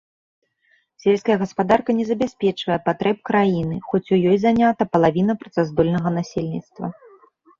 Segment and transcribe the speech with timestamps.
[1.03, 6.85] Сельская гаспадарка не забяспечвае патрэб краіны, хоць у ёй занята палавіна працаздольнага насельніцтва.